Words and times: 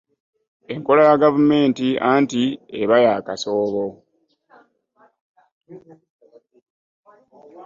Enkola 0.73 1.01
ya 1.09 1.21
gavumenti 1.23 1.87
anti 2.11 2.43
eba 2.81 2.97
ya 3.05 3.15
kasoobo. 3.25 3.85